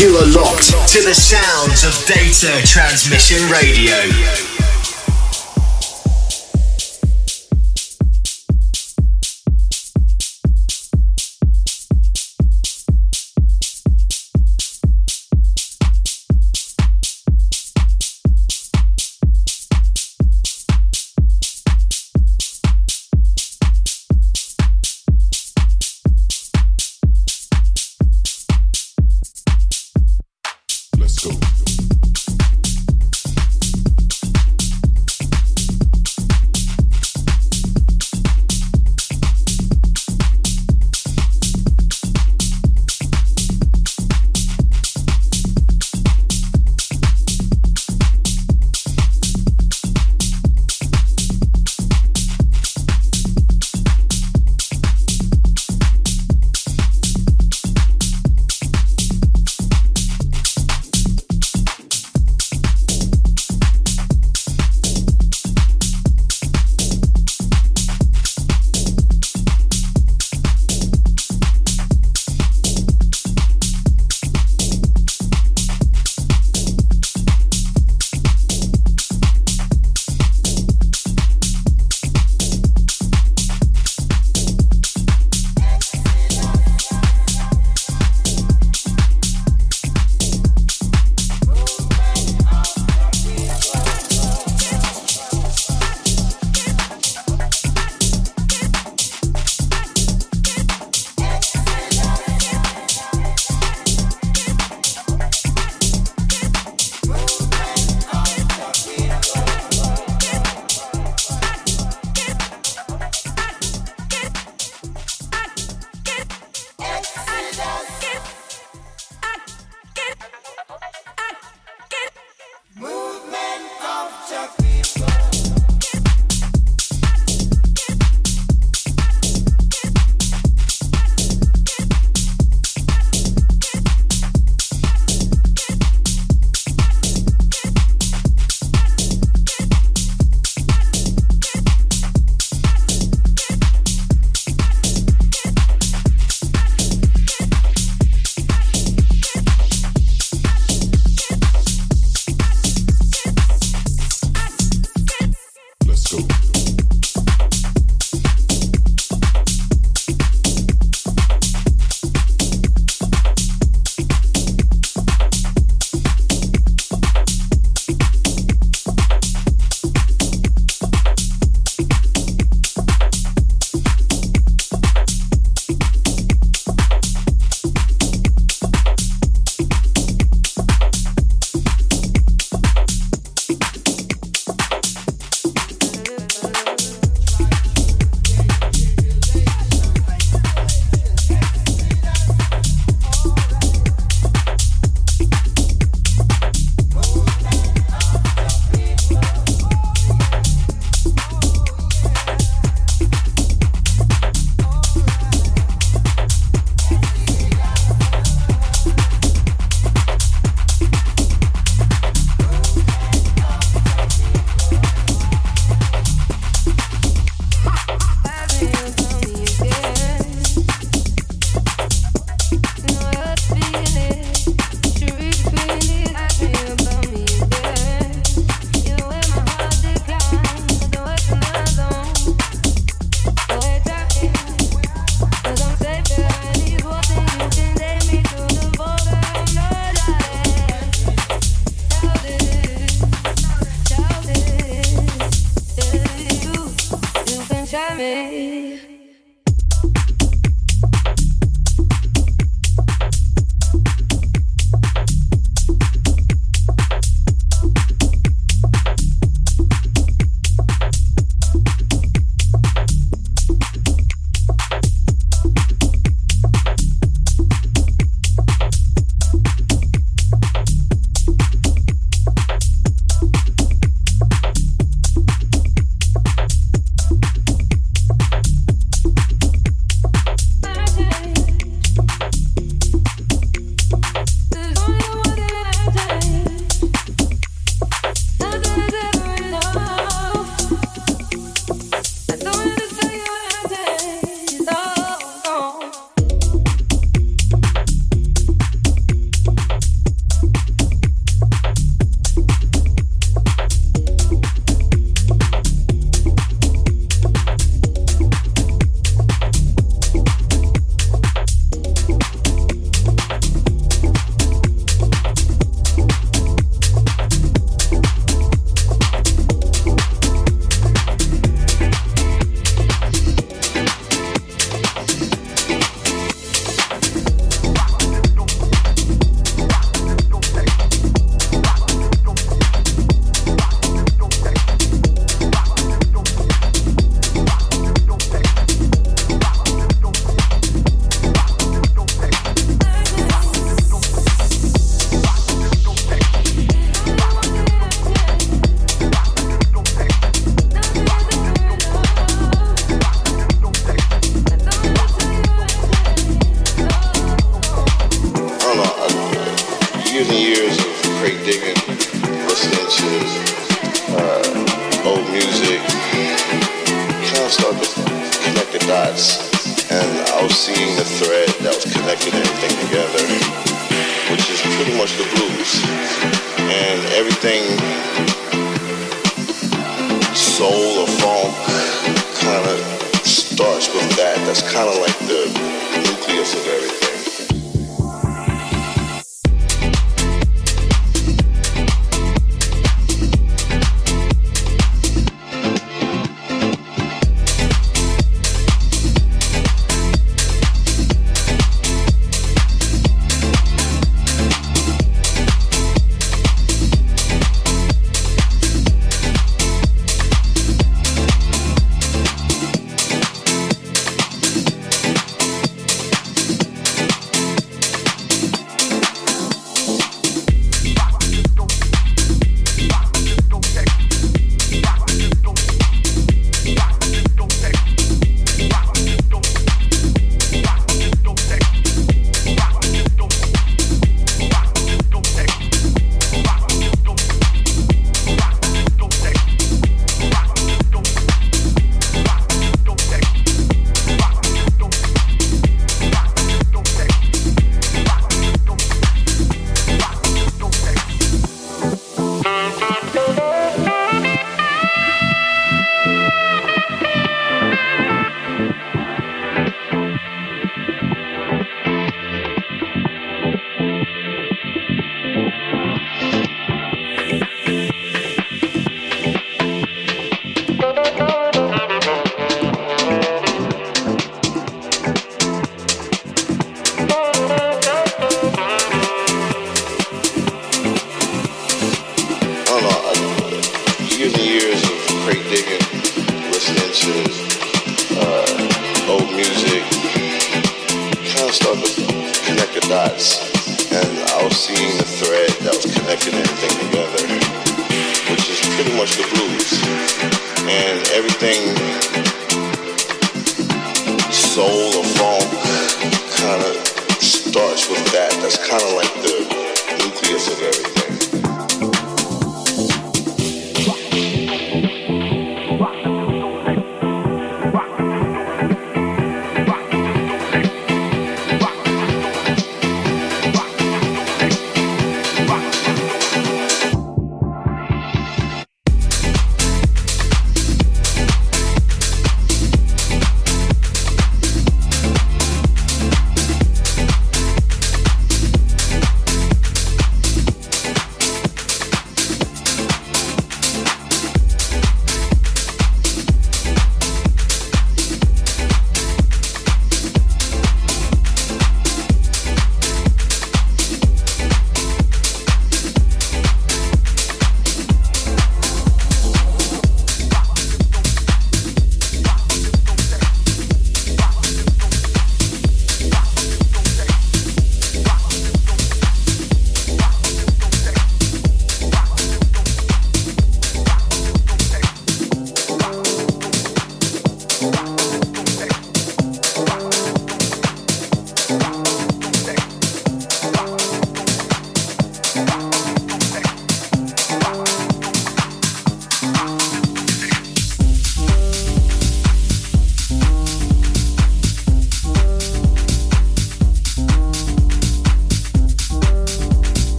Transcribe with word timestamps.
You 0.00 0.16
are 0.16 0.26
locked 0.28 0.70
to 0.92 1.02
the 1.02 1.12
sounds 1.12 1.84
of 1.84 1.92
Data 2.06 2.66
Transmission 2.66 3.50
Radio. 3.50 4.49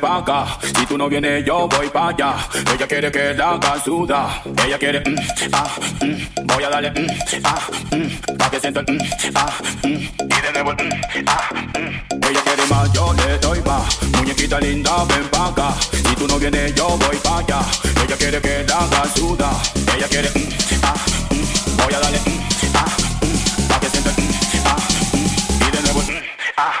Pa' 0.00 0.18
acá. 0.18 0.58
Si 0.62 0.86
tú 0.86 0.96
no 0.96 1.08
vienes, 1.08 1.44
yo 1.44 1.68
voy 1.68 1.88
pa' 1.90 2.08
allá. 2.08 2.34
Ella 2.74 2.86
quiere 2.86 3.10
que 3.12 3.34
la 3.34 3.50
haga 3.50 3.80
suda. 3.84 4.42
Ella 4.64 4.78
quiere, 4.78 5.00
mm, 5.00 5.16
ah, 5.52 5.70
mm, 6.00 6.46
voy 6.46 6.64
a 6.64 6.70
darle, 6.70 6.90
mm, 6.90 7.06
ah, 7.44 7.60
mm, 7.92 8.36
pa' 8.38 8.50
que 8.50 8.60
sienta, 8.60 8.80
mm, 8.82 8.98
ah, 9.34 9.52
mm, 9.84 9.88
y 9.88 10.40
de 10.44 10.52
nuevo, 10.52 10.72
mm, 10.72 11.24
ah. 11.26 11.48
Ella 12.28 12.40
quiere 12.42 12.66
más, 12.66 12.92
yo 12.92 13.12
le 13.12 13.38
doy 13.38 13.60
más. 13.62 14.02
Muñequita 14.16 14.58
linda, 14.60 15.04
ven 15.04 15.28
pa' 15.28 15.48
acá. 15.48 15.74
Si 15.92 16.14
tú 16.16 16.26
no 16.26 16.38
vienes, 16.38 16.74
yo 16.74 16.88
voy 16.96 17.16
pa' 17.22 17.38
allá. 17.38 17.60
Ella 18.04 18.16
quiere 18.16 18.40
que 18.40 18.64
la 18.66 18.78
haga 18.78 19.04
suda. 19.14 19.50
Ella 19.96 20.08
quiere, 20.08 20.30
ah, 20.82 20.94
voy 21.76 21.94
a 21.94 22.00
darle, 22.00 22.20
ah, 22.74 22.86
pa' 23.68 23.80
que 23.80 23.88
sienta, 23.90 24.10
mm, 24.10 24.30
ah, 24.64 24.76
y 25.60 25.70
de 25.70 25.82
nuevo, 25.82 26.00
mm, 26.00 26.22
ah. 26.56 26.74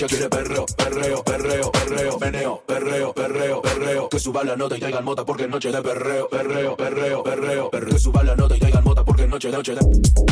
muchacha 0.00 0.16
quiere 0.16 0.30
perreo, 0.30 0.66
perreo, 0.76 1.24
perreo, 1.24 1.72
perreo, 1.72 2.18
meneo, 2.18 2.62
perreo, 2.66 3.12
perreo, 3.12 3.62
perreo. 3.62 4.08
Que 4.08 4.18
suba 4.18 4.44
la 4.44 4.56
nota 4.56 4.76
y 4.76 4.80
traigan 4.80 5.04
mota 5.04 5.24
porque 5.24 5.46
noche 5.46 5.70
de 5.70 5.82
perreo, 5.82 6.28
perreo, 6.28 6.76
perreo, 6.76 7.22
perreo, 7.22 7.70
perreo. 7.70 7.92
Que 7.92 7.98
suba 7.98 8.22
la 8.22 8.34
nota 8.34 8.56
y 8.56 8.60
traigan 8.60 8.84
mota 8.84 9.04
porque 9.04 9.26
noche 9.26 9.50
de 9.50 9.56
noche 9.56 9.74
de. 9.74 10.29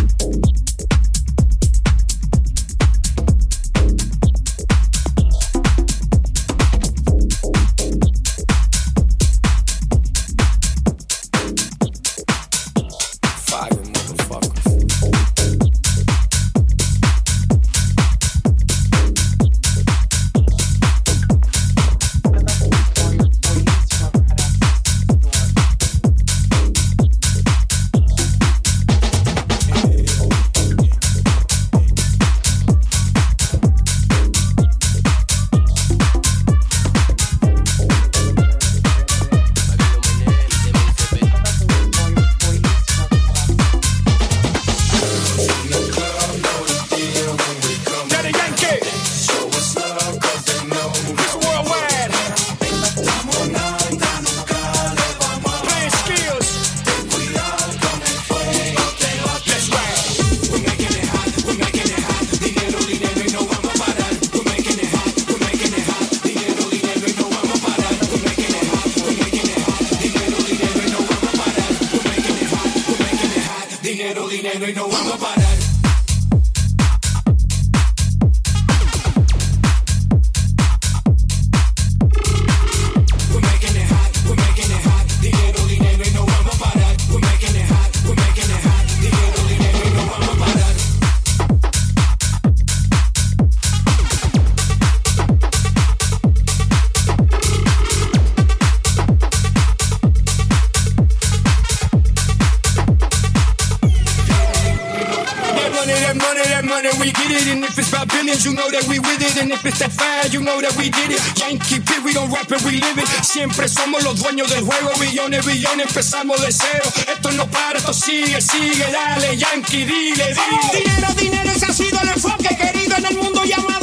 Siempre 113.39 113.69
somos 113.69 114.03
los 114.03 114.19
dueños 114.19 114.51
del 114.51 114.65
juego, 114.65 114.91
billones, 114.99 115.47
billones, 115.47 115.87
empezamos 115.87 116.43
de 116.43 116.51
cero. 116.51 116.83
Esto 117.07 117.31
no 117.31 117.47
para, 117.47 117.79
esto 117.79 117.93
sigue, 117.93 118.41
sigue, 118.41 118.85
dale, 118.91 119.37
Yankee, 119.37 119.85
dile, 119.85 120.35
dile. 120.35 120.83
dinero, 120.83 121.15
dinero, 121.17 121.53
ese 121.53 121.67
ha 121.67 121.73
sido 121.73 122.01
el 122.03 122.09
enfoque 122.09 122.49
querido 122.57 122.97
en 122.97 123.07
el 123.07 123.17
mundo 123.17 123.45
llamado 123.45 123.78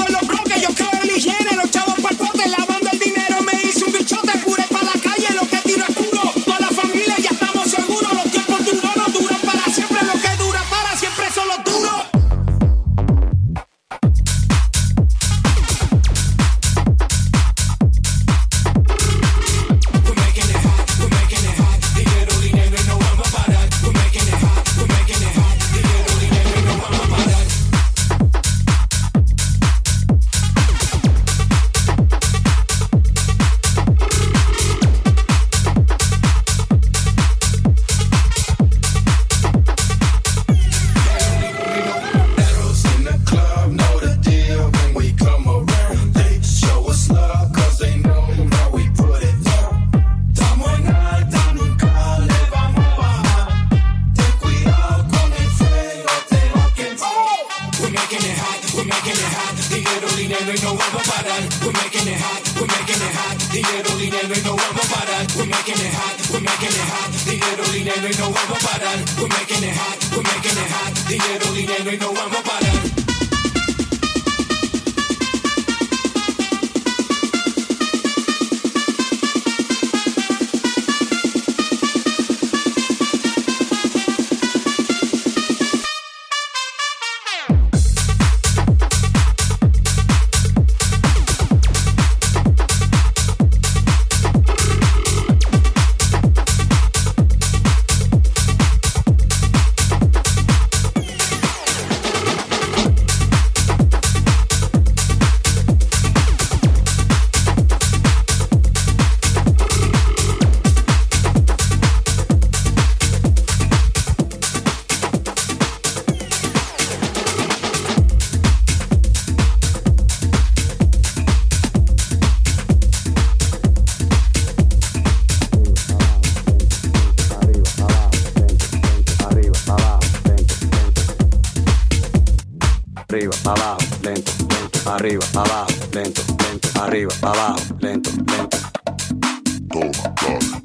arriba, 134.85 135.25
abajo, 135.33 135.67
lento, 135.93 136.21
lento, 136.43 136.81
arriba, 136.81 137.13
abajo, 137.21 137.59
lento, 137.79 138.09
lento. 138.11 138.57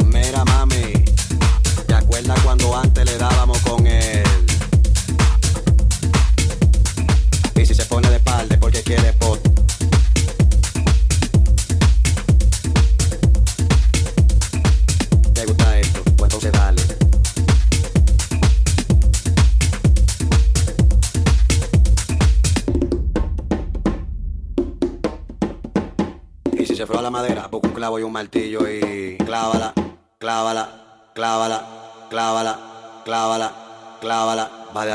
Mira 0.06 0.44
mami, 0.44 0.92
¿te 1.86 1.94
acuerdas 1.94 2.38
cuando 2.40 2.76
antes 2.76 3.04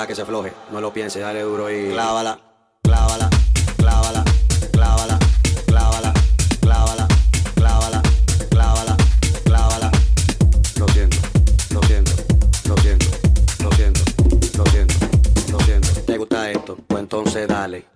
que 0.07 0.15
se 0.15 0.21
afloje. 0.21 0.53
No 0.71 0.81
lo 0.81 0.93
pienses, 0.93 1.21
dale 1.21 1.41
duro 1.41 1.71
y 1.71 1.89
clávala, 1.89 2.37
clávala, 2.83 3.29
clávala, 3.77 4.23
clávala, 4.71 5.19
clávala, 5.67 6.13
clávala, 6.45 7.07
clávala, 7.55 8.01
clávala, 8.49 8.97
clávala. 9.43 9.91
Lo 10.77 10.87
siento, 10.89 11.17
lo 11.71 11.81
siento, 11.83 12.11
lo 12.67 12.77
siento, 12.77 13.05
lo 13.63 13.71
siento, 13.71 14.01
lo 14.57 14.65
siento, 14.65 14.95
lo 15.51 15.59
siento. 15.59 16.01
¿Te 16.05 16.17
gusta 16.17 16.51
esto? 16.51 16.77
Pues 16.87 17.01
entonces 17.01 17.47
dale. 17.47 17.94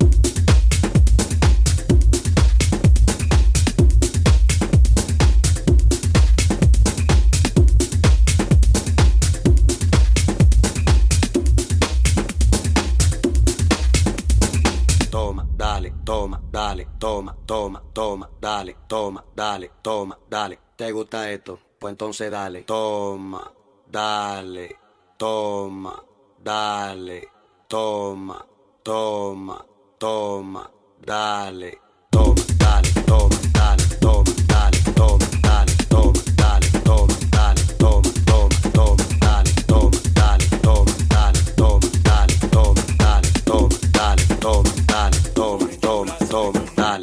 Toma, 17.00 17.36
toma, 17.46 17.82
toma, 17.94 18.30
dale, 18.40 18.76
toma, 18.88 19.24
dale, 19.36 19.72
toma, 19.82 20.20
dale. 20.30 20.60
¿Te 20.76 20.92
gusta 20.92 21.32
esto? 21.32 21.58
Pues 21.80 21.94
entonces 21.94 22.30
dale, 22.30 22.64
toma, 22.64 23.52
dale, 23.90 24.76
toma, 25.18 26.04
dale, 26.44 27.28
toma, 27.68 28.46
toma, 28.84 29.66
toma, 29.98 30.72
dale, 31.02 31.82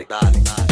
dale, 0.04 0.42
dale, 0.42 0.65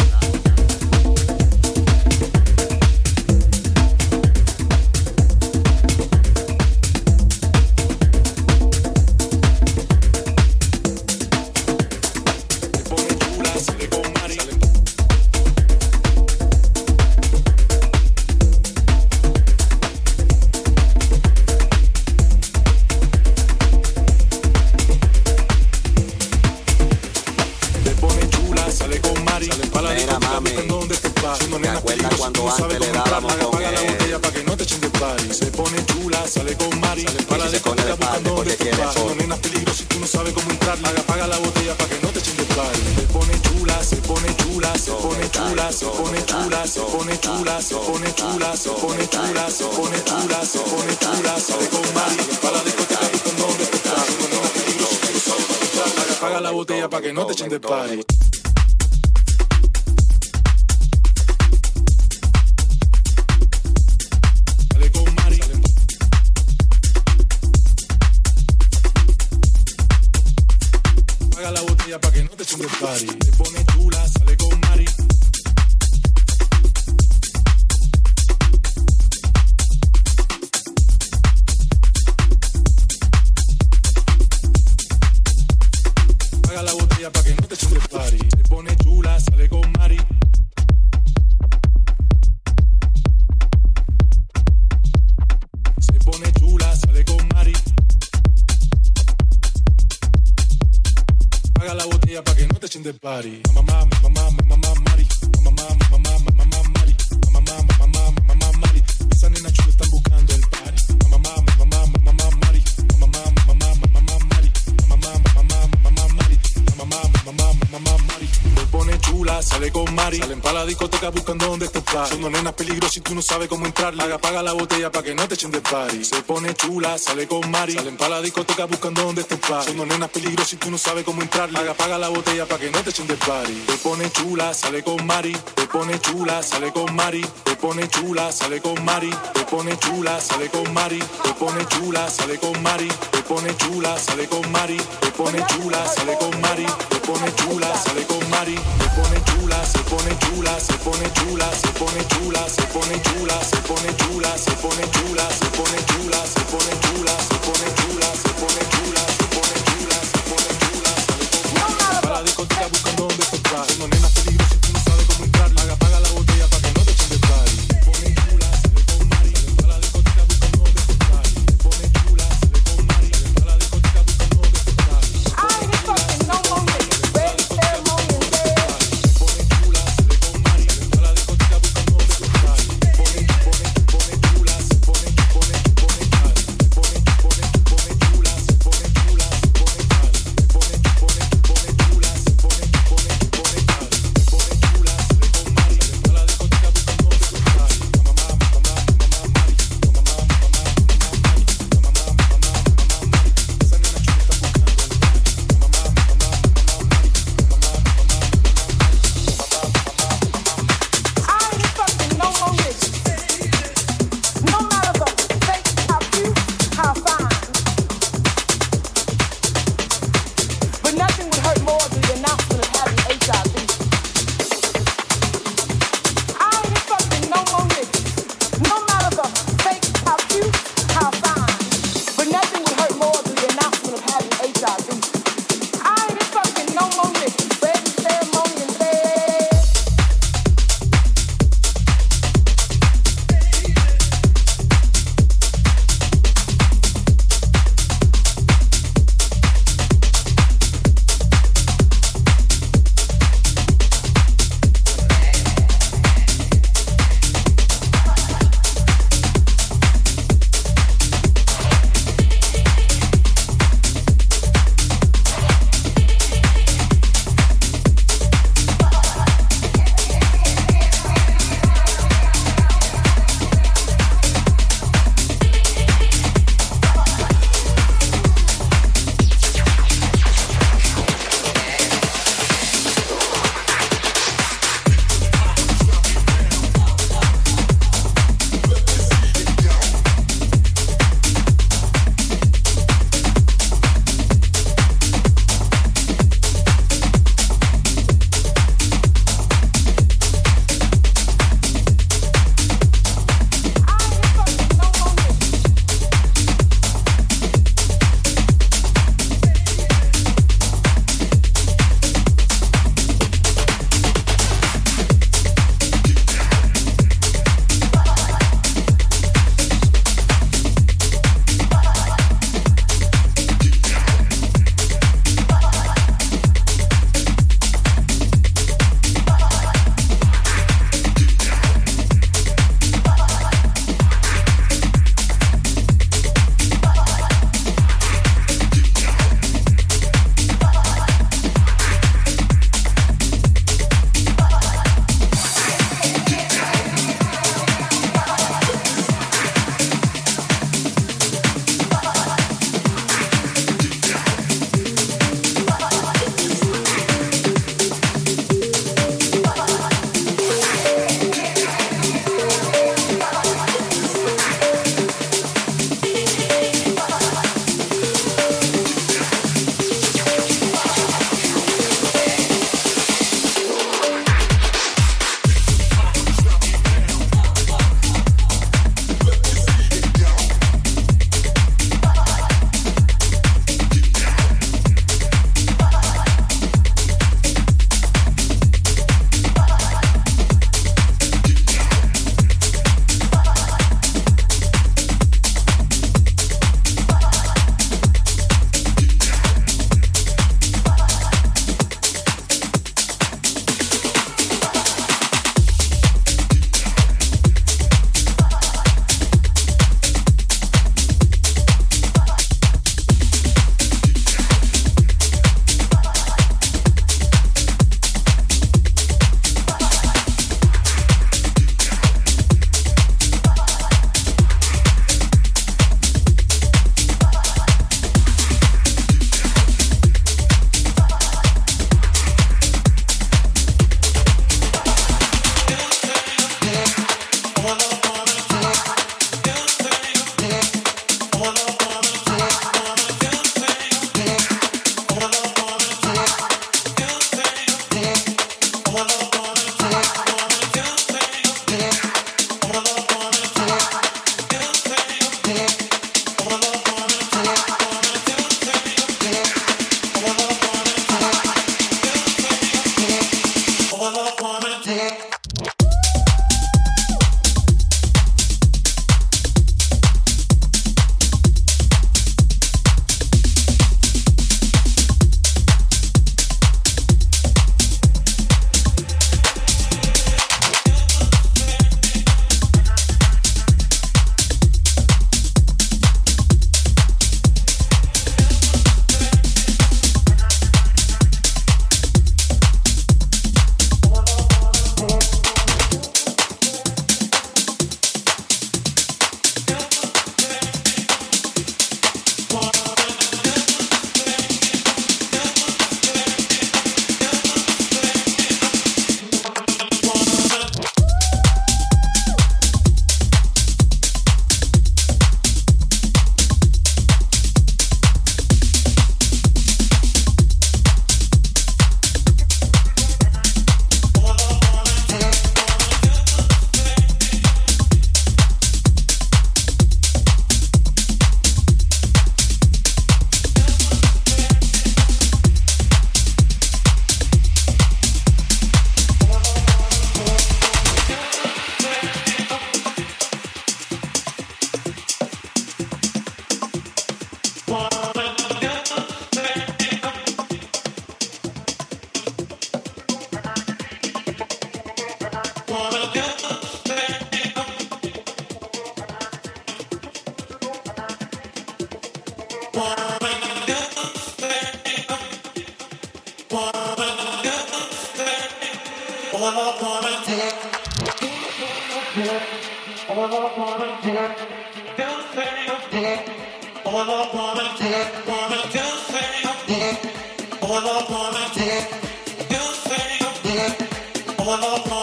sabe 123.25 123.47
cómo 123.47 123.65
entrar. 123.65 123.84
Haga, 123.85 124.17
paga 124.17 124.41
la 124.41 124.53
botella 124.53 124.91
para 124.91 125.03
que 125.03 125.13
no 125.13 125.27
te 125.27 125.35
echen 125.35 125.51
de 125.51 125.61
party. 125.61 126.03
Se 126.03 126.19
pone 126.23 126.55
chula, 126.55 126.97
sale 126.97 127.27
con 127.27 127.51
Mari. 127.51 127.73
Salen 127.73 127.95
para 127.97 128.15
la 128.15 128.21
discoteca 128.21 128.65
buscando 128.65 129.03
dónde 129.03 129.21
está 129.21 129.35
el 129.35 129.41
party. 129.41 129.67
Son 129.67 129.77
dos 129.77 129.85
nenas 129.85 130.09
peligrosas 130.09 130.53
y 130.53 130.55
tú 130.57 130.71
no 130.71 130.79
sabes 130.79 131.03
cómo 131.03 131.21
entrar. 131.21 131.55
Haga, 131.55 131.75
paga 131.75 131.99
la 131.99 132.09
botella 132.09 132.47
para 132.47 132.61
que 132.61 132.71
no 132.71 132.81
te 132.81 132.89
echen 132.89 133.05
de 133.05 133.15
party. 133.15 133.53
Te 133.67 133.73
pone 133.77 134.11
chula, 134.11 134.55
sale 134.55 134.83
con 134.83 135.05
Mari. 135.05 135.37
Te 135.53 135.67
pone 135.67 135.99
chula, 135.99 136.41
sale 136.41 136.73
con 136.73 136.95
Mari. 136.95 137.23
Te 137.43 137.55
pone 137.57 137.87
chula, 137.87 138.31
sale 138.31 138.59
con 138.59 138.83
Mari. 138.83 139.13
Te 139.33 139.43
pone 139.45 139.77
chula, 139.77 140.19
sale 140.19 140.49
con 140.49 140.73
Mari. 140.73 140.99
Te 141.21 141.33
pone 141.33 141.67
chula, 141.67 142.09
sale 142.09 142.39
con 142.39 142.63
Mari. 142.63 142.87
Te 143.11 143.21
pone 143.21 143.55
chula, 143.55 143.99
sale 143.99 144.27
con 144.27 144.51
Mari. 144.51 144.77
Te 144.99 145.11
pone 145.11 145.45
chula, 145.45 145.85
sale 145.87 146.17
con 146.17 146.41
Mari. 146.41 146.65
Te 146.89 146.99
pone 147.01 147.35
chula, 147.35 147.77
sale 147.77 148.05
con 148.07 148.29
Mari. 148.31 148.55
Te 148.55 148.87
pone 148.95 149.23
chula, 149.25 149.63
se 149.63 149.79
pone 149.79 150.17
chula, 150.17 150.59
se 150.59 150.73
pone 150.79 151.11
chula, 151.13 151.51
se 151.53 151.67
pone 151.77 152.07
chula, 152.07 152.49
se 152.49 152.61
pone 152.63 153.01
chula, 153.01 153.43
se 153.43 153.57
pone 153.57 153.74
pone 153.75 153.95
giù 153.95 154.19
la, 154.19 154.37
se 154.37 154.53
pone 154.55 154.89
giù 154.89 155.13
la, 155.13 155.29
se 155.29 155.49
pone 155.49 155.83
giù 155.85 156.07
la, 156.07 156.25
se 156.25 156.43
pone 156.45 156.79
giù 156.79 156.84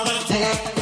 Take 0.05 0.77
it. 0.77 0.82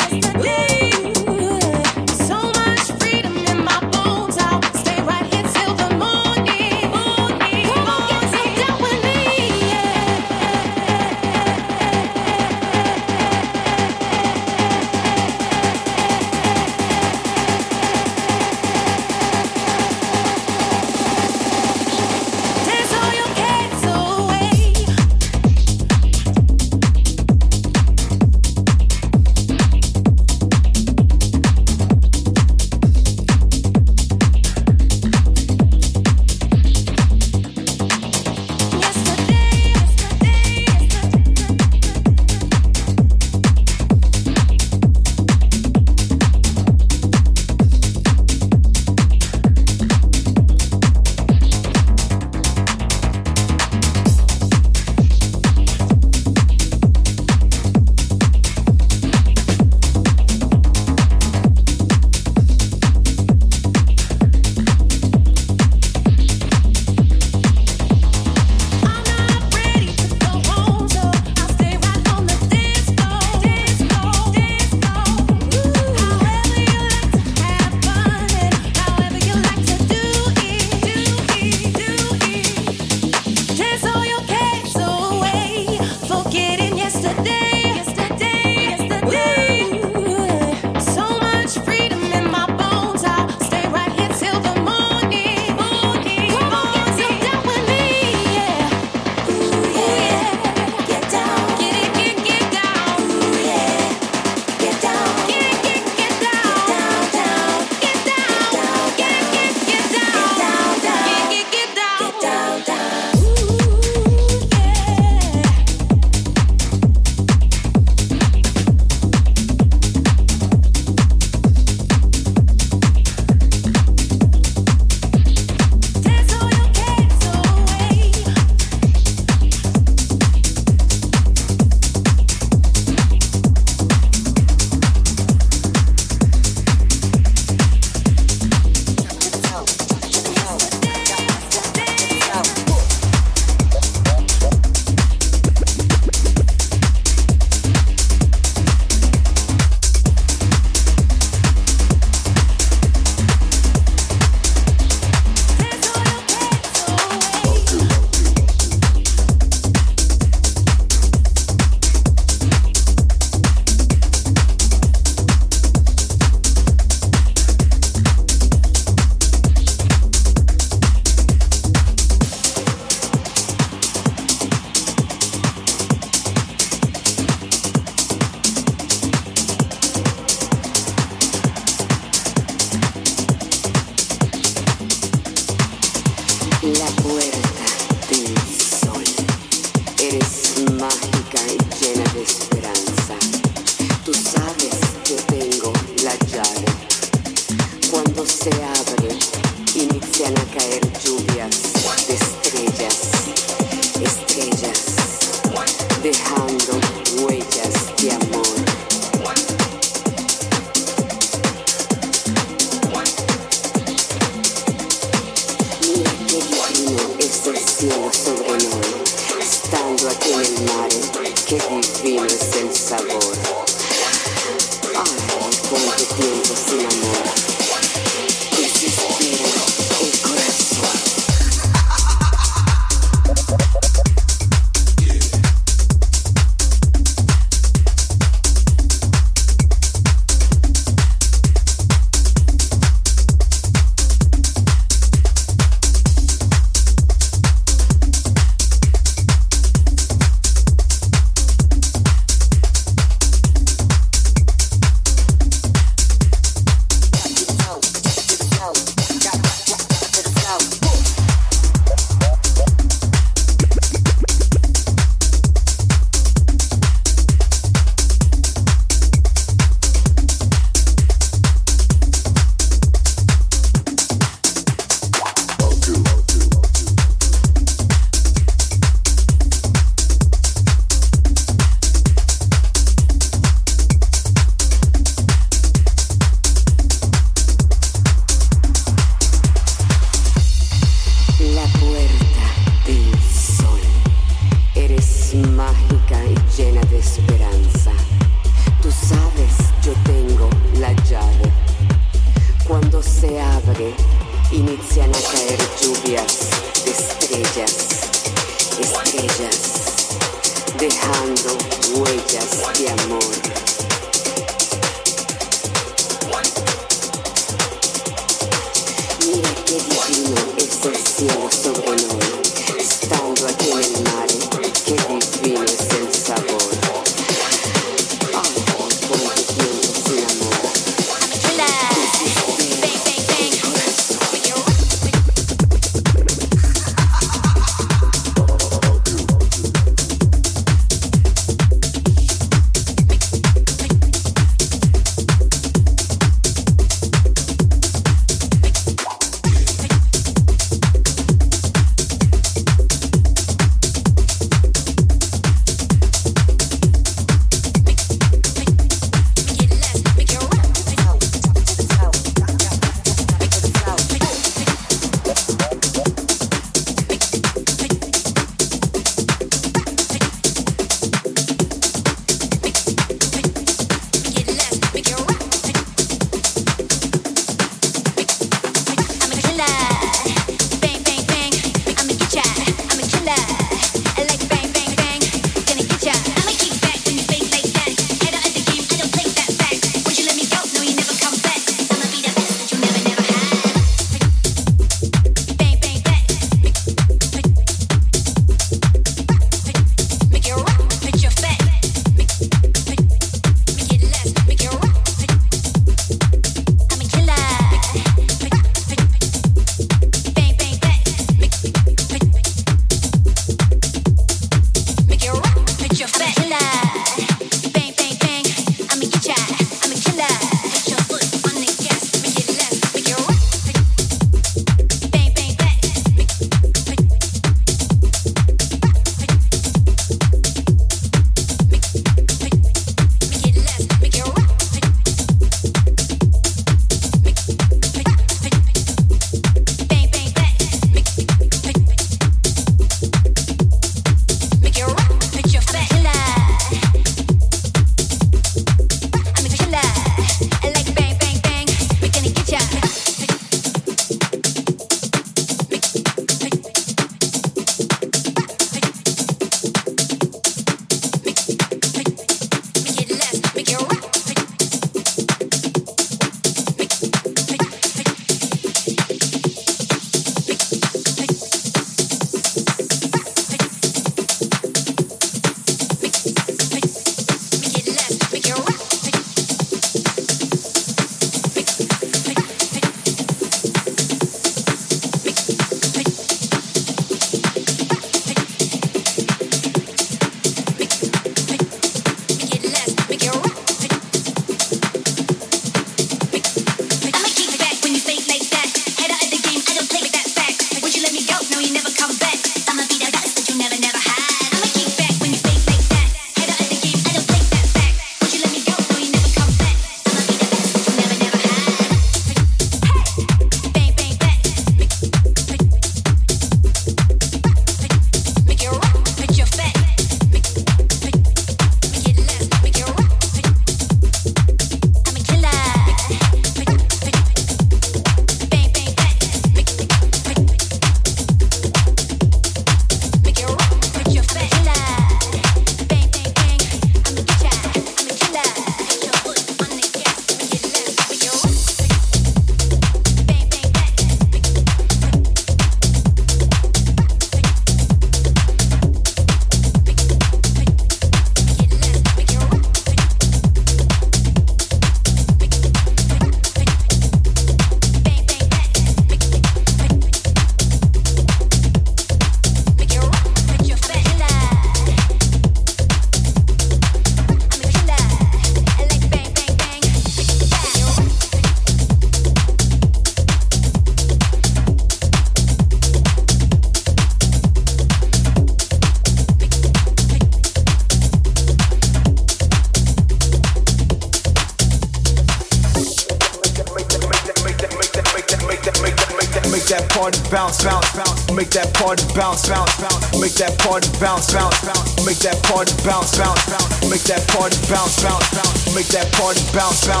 bounce, 599.53 599.85
bounce. 599.87 600.00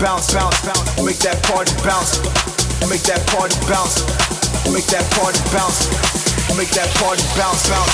bounce, 0.00 0.32
bounce, 0.32 0.60
bounce. 0.64 1.02
Make 1.02 1.18
that 1.18 1.42
party 1.44 1.72
bounce. 1.82 2.18
Make 2.88 3.02
that 3.02 3.26
party 3.28 3.56
bounce. 3.66 4.02
Make 4.70 4.86
that 4.86 5.04
party 5.14 5.40
bounce. 5.52 5.88
Make 6.56 6.70
that 6.70 6.88
party 6.98 7.22
bounce, 7.36 7.68
bounce. 7.68 7.87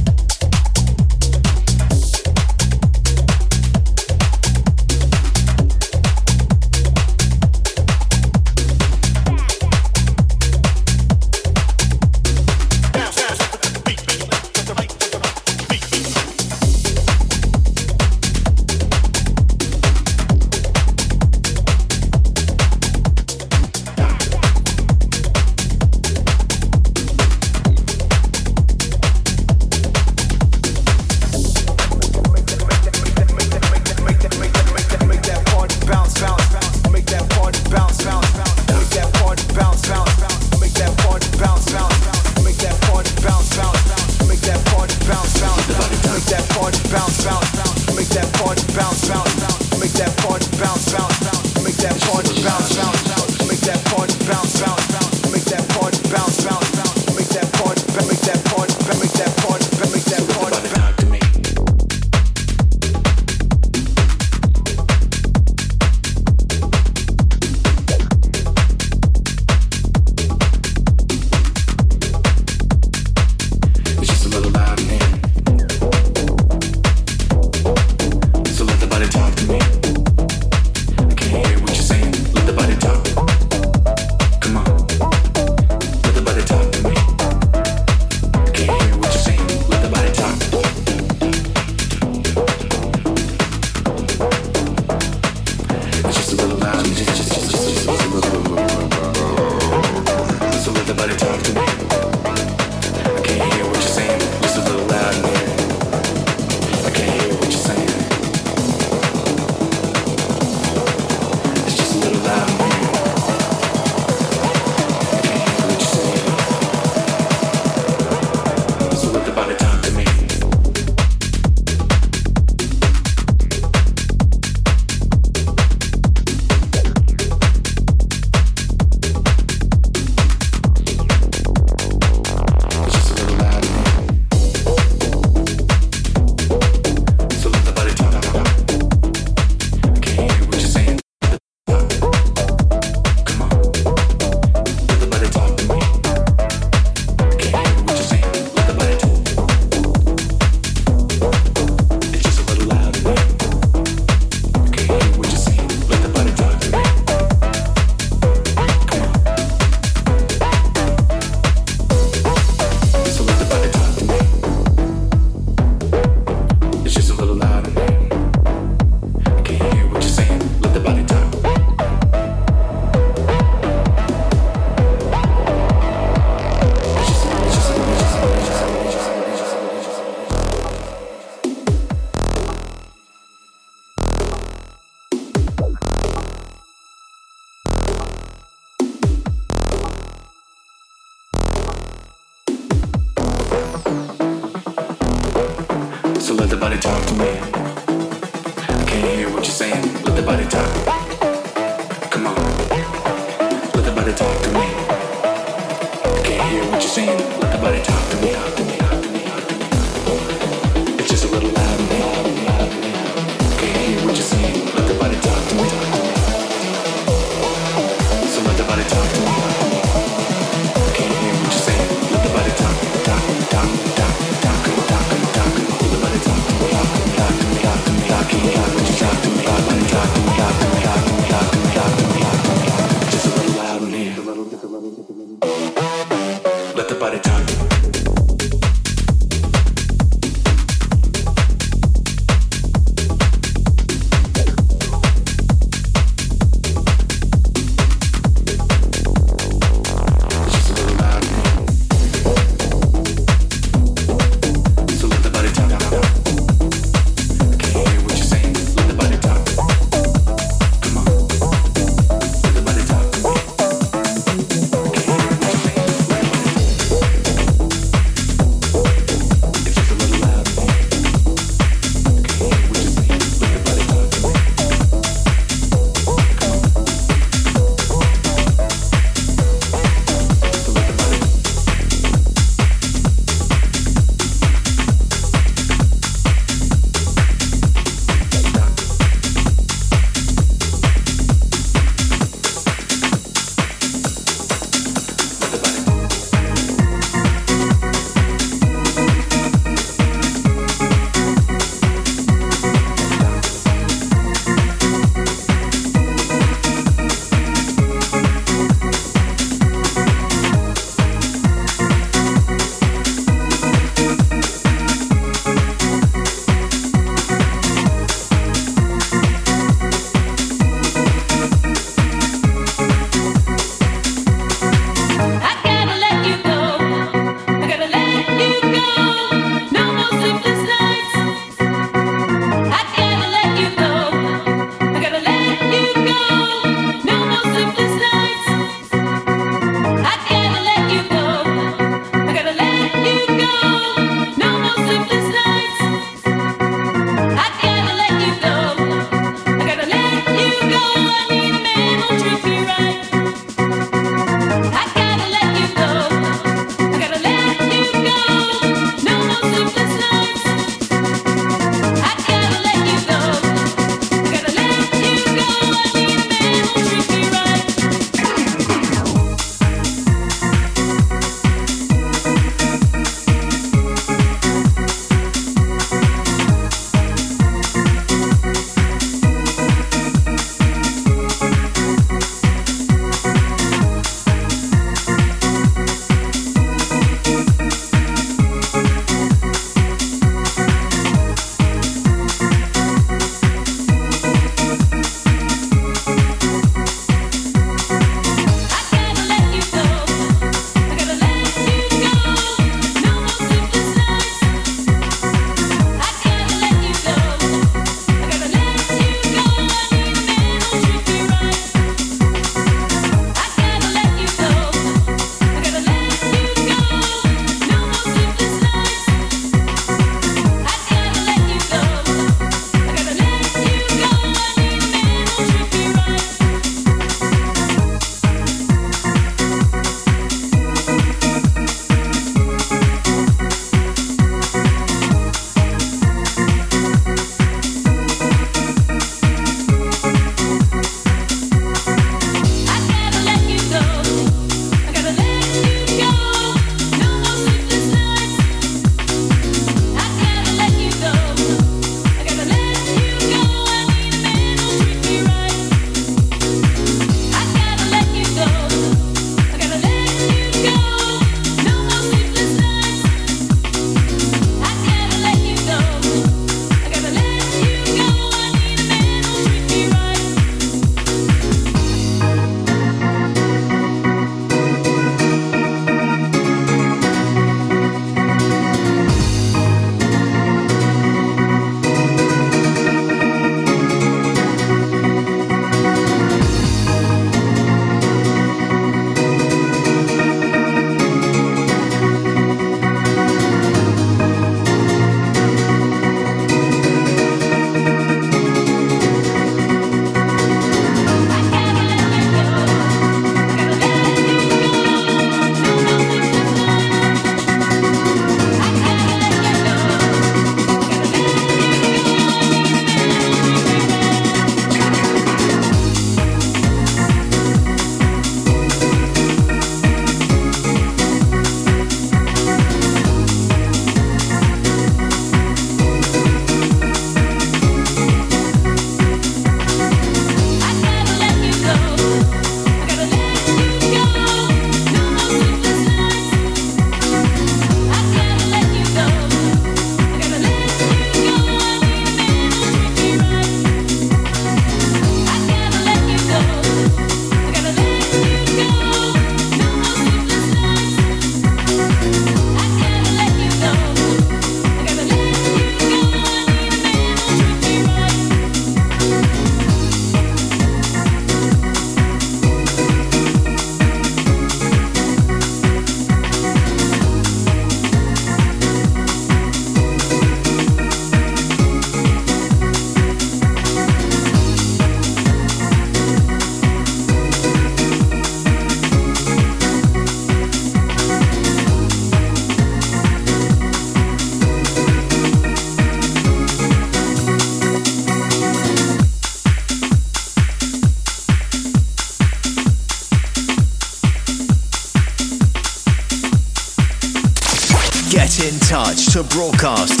Broadcast 599.22 600.00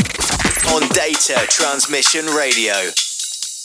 on 0.72 0.82
Data 0.88 1.46
Transmission 1.48 2.26
Radio. 2.26 3.03